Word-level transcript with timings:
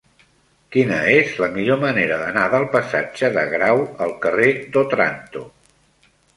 Quina 0.75 0.95
és 1.17 1.35
la 1.43 1.49
millor 1.57 1.77
manera 1.83 2.17
d'anar 2.23 2.47
del 2.55 2.67
passatge 2.77 3.31
de 3.37 3.45
Grau 3.55 3.87
al 4.07 4.17
carrer 4.27 4.51
d'Òtranto? 4.75 5.49